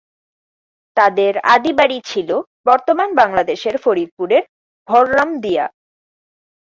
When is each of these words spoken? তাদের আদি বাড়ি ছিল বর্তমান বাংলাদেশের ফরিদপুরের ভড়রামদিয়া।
তাদের 0.97 1.33
আদি 1.53 1.71
বাড়ি 1.73 1.97
ছিল 2.05 2.29
বর্তমান 2.65 3.09
বাংলাদেশের 3.15 3.75
ফরিদপুরের 3.77 4.43
ভড়রামদিয়া। 4.87 5.65